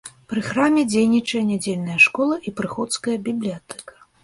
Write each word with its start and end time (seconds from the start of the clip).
Пры 0.31 0.41
храме 0.45 0.85
дзейнічае 0.93 1.41
нядзельная 1.51 1.99
школа 2.07 2.39
і 2.47 2.55
прыходская 2.63 3.17
бібліятэка. 3.31 3.91